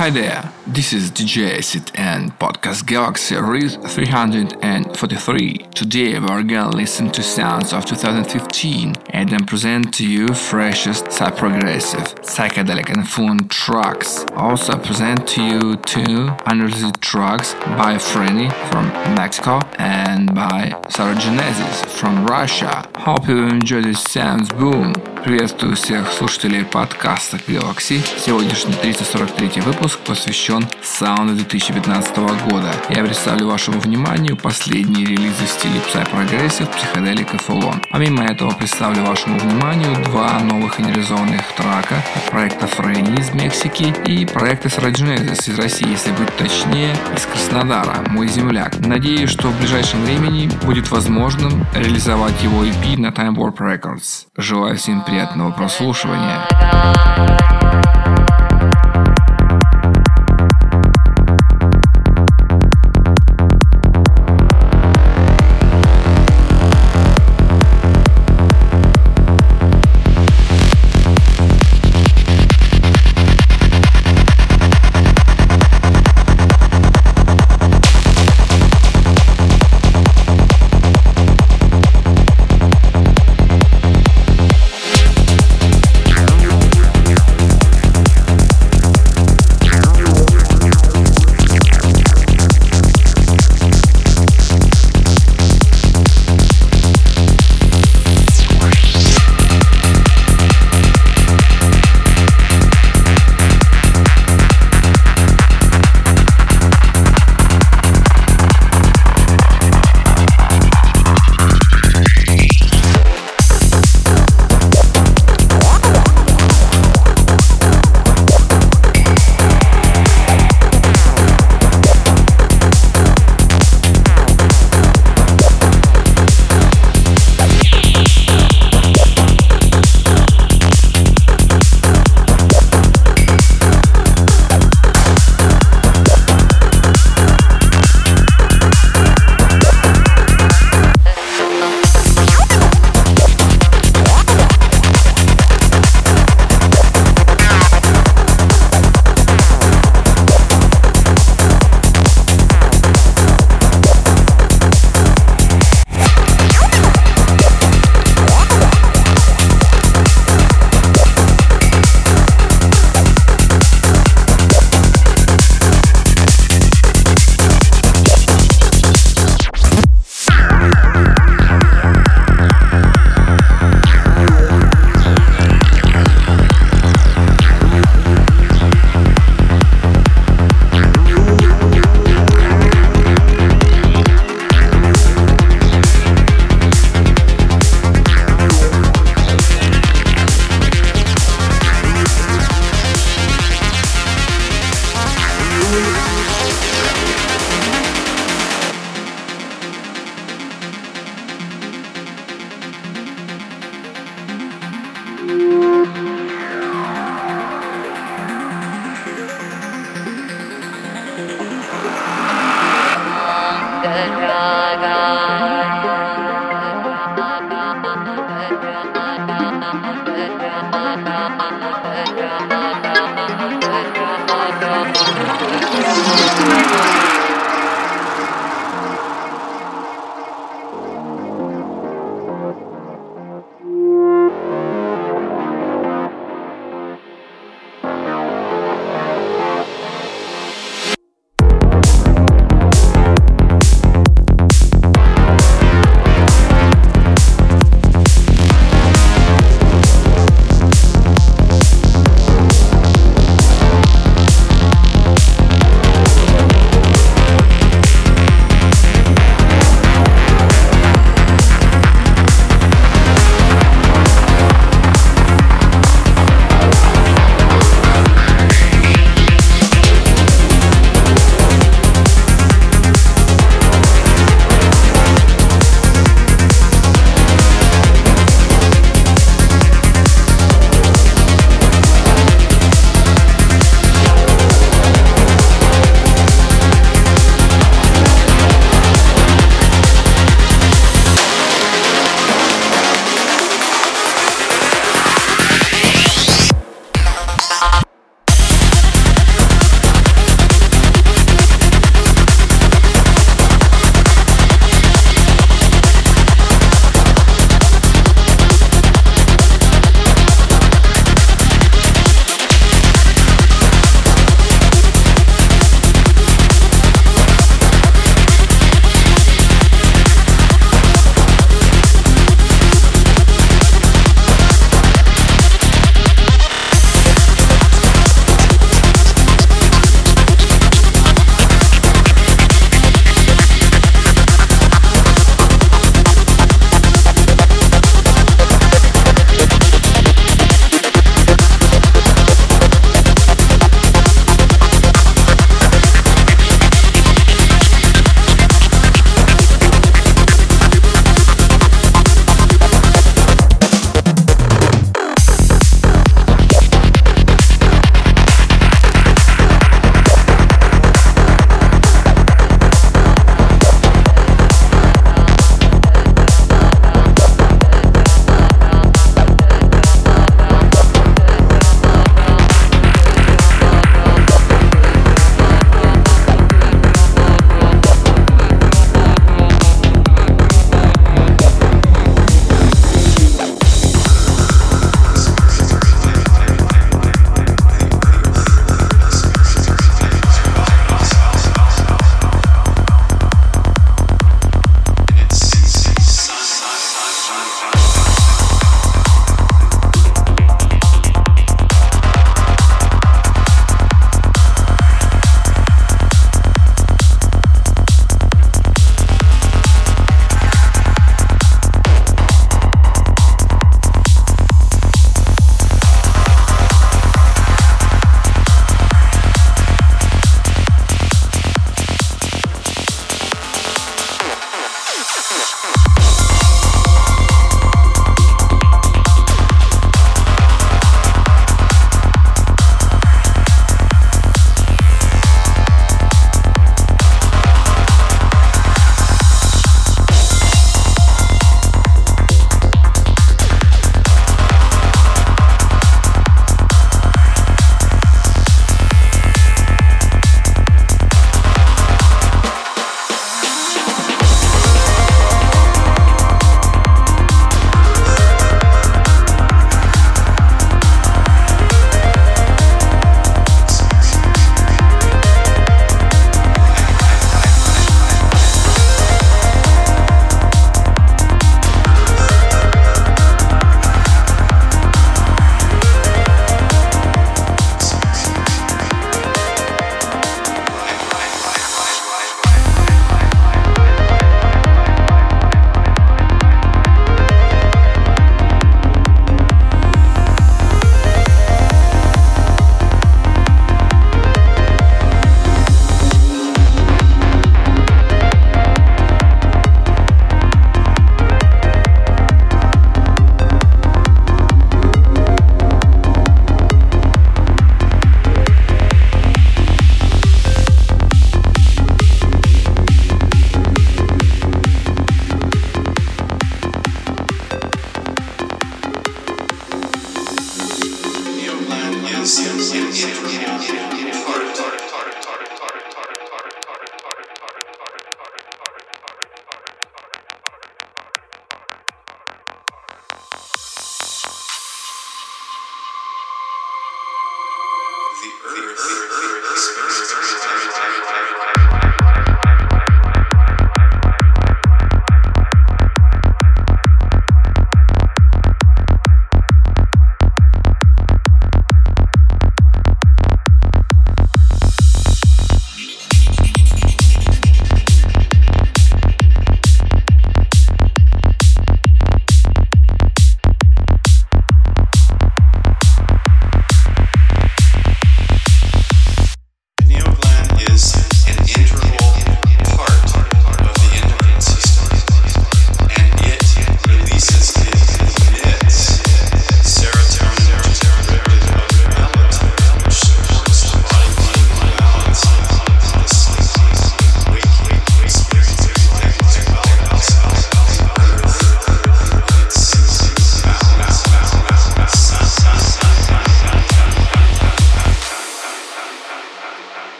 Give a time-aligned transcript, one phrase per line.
[0.00, 5.58] Hi there, this is DJ Acid and Podcast Galaxy Series 343.
[5.74, 11.10] Today we are gonna listen to sounds of 2015 and then present to you freshest
[11.12, 14.24] psy-progressive, psychedelic and fun tracks.
[14.36, 21.82] Also present to you two unreleased tracks by Frenny from Mexico and by Sarah Genesis
[21.98, 22.86] from Russia.
[22.96, 24.92] Hope you enjoy this sounds boom.
[25.24, 28.00] Приветствую всех слушателей подкаста Galaxy.
[28.16, 32.17] Сегодняшний 343 выпуск посвящен саунду 2015
[32.49, 32.71] года.
[32.89, 39.05] Я представлю вашему вниманию последние релизы в стиле Psy-Progressive, Psychedelic и Full Помимо этого представлю
[39.05, 45.57] вашему вниманию два новых инеризованных трака от проекта Фрейни из Мексики и проекта Сраджинезис из
[45.57, 48.79] России, если быть точнее, из Краснодара, мой земляк.
[48.79, 54.27] Надеюсь, что в ближайшем времени будет возможным реализовать его EP на Time Warp Records.
[54.37, 57.50] Желаю всем приятного прослушивания.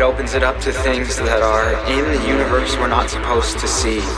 [0.00, 3.68] It opens it up to things that are in the universe we're not supposed to
[3.68, 4.00] see.
[4.00, 4.08] What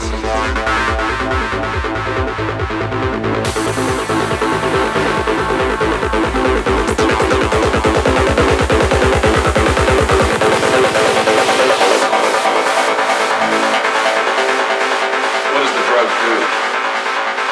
[15.59, 16.31] does the drug do?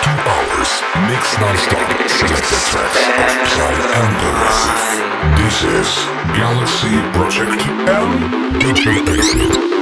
[0.08, 0.72] Two hours,
[1.12, 2.96] mix non-stop, selected tracks,
[3.28, 5.20] upside and progressive.
[5.52, 6.06] This is
[6.38, 8.32] Galaxy Project M
[8.62, 9.81] DJ.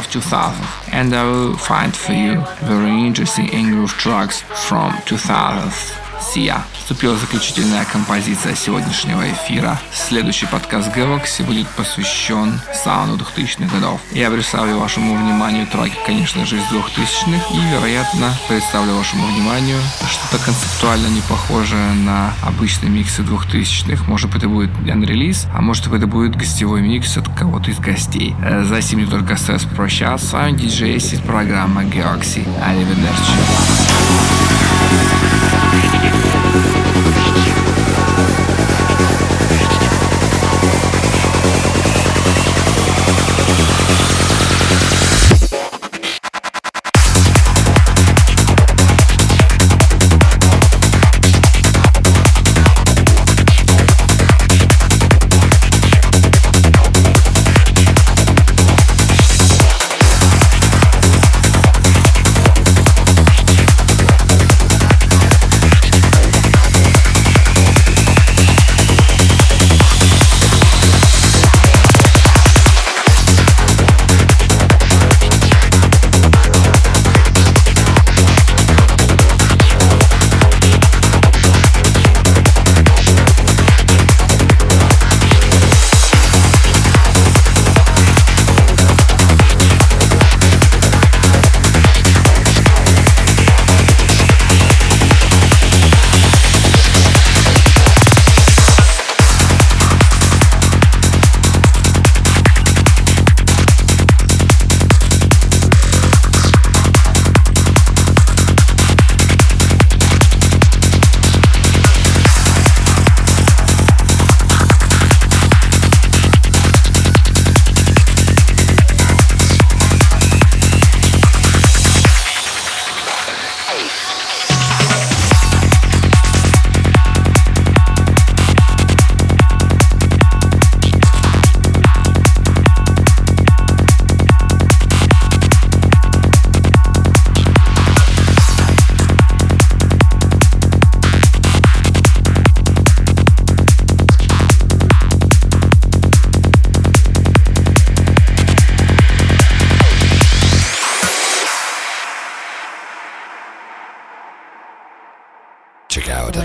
[0.00, 5.96] Of 2000 and I will find for you very interesting groove tracks from 2000s.
[6.20, 6.79] Sia.
[6.90, 9.80] Вступила заключительная композиция сегодняшнего эфира.
[9.92, 14.00] Следующий подкаст Galaxy будет посвящен саунду 2000-х годов.
[14.10, 19.78] Я представлю вашему вниманию треки, конечно же, из 2000-х и, вероятно, представлю вашему вниманию
[20.10, 24.02] что-то концептуально не похожее на обычные миксы 2000-х.
[24.08, 27.78] Может быть, это будет релиз, а может быть, это будет гостевой микс от кого-то из
[27.78, 28.34] гостей.
[28.42, 30.26] Э, За сим мне только остается прощаться.
[30.26, 32.44] С вами диджей программа Galaxy.
[32.60, 34.40] Аривидерчи.